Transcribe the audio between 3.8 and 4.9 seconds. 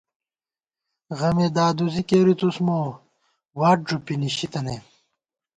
ݫُپی نِشِی تَنَئیم